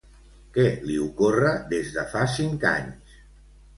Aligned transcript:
Què 0.53 0.63
li 0.85 0.95
ocorre 1.03 1.53
des 1.75 1.93
de 1.99 2.07
fa 2.15 2.25
cinc 2.39 2.67
anys? 2.71 3.19